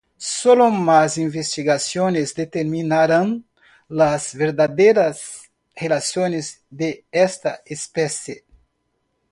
Solo 0.17 0.71
más 0.71 1.19
investigaciones 1.19 2.33
determinarán 2.33 3.45
las 3.87 4.33
verdaderas 4.33 5.51
relaciones 5.75 6.63
de 6.71 7.05
esta 7.11 7.61
especie. 7.67 8.43